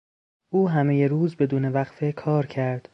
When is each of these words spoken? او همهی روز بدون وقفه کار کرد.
او 0.49 0.69
همهی 0.69 1.07
روز 1.07 1.35
بدون 1.35 1.65
وقفه 1.65 2.11
کار 2.11 2.45
کرد. 2.45 2.89